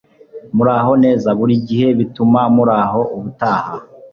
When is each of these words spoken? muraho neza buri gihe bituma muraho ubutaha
muraho 0.55 0.91
neza 1.03 1.29
buri 1.39 1.55
gihe 1.67 1.87
bituma 1.99 2.41
muraho 2.55 3.01
ubutaha 3.15 3.73